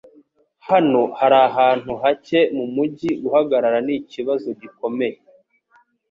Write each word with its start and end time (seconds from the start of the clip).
Hano 0.67 1.01
harahantu 1.19 1.91
hake 2.03 2.39
mumujyi 2.57 3.09
guhagarara 3.21 3.77
nikibazo 3.87 4.47
gikomeye 4.59 5.17